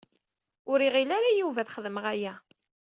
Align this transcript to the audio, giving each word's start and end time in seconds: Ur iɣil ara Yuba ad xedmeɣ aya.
Ur 0.71 0.79
iɣil 0.87 1.09
ara 1.17 1.37
Yuba 1.39 1.59
ad 1.61 1.71
xedmeɣ 1.75 2.05
aya. 2.13 2.33